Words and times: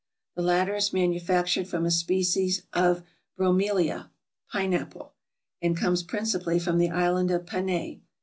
The 0.33 0.41
latter 0.41 0.73
is 0.75 0.93
manufactured 0.93 1.67
from 1.67 1.85
a 1.85 1.91
spe 1.91 2.25
cies 2.25 2.63
of 2.73 3.03
Bromclia 3.37 4.07
(pine 4.51 4.73
apple), 4.73 5.13
and 5.61 5.77
comes 5.77 6.01
principally 6.01 6.57
from 6.57 6.79
the 6.79 6.89
island 6.89 7.29
of 7.29 7.45
Panay. 7.45 7.99